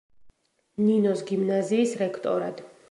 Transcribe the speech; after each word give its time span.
ნინოს 0.87 1.23
გიმნაზიის 1.31 1.97
რექტორად. 2.05 2.69